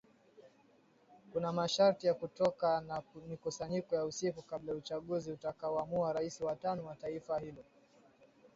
[1.33, 6.55] kuna masharti ya kutoka na mikusanyiko ya usiku kabla ya uchaguzi utakao amua rais wa
[6.55, 7.63] tano wa taifa hilo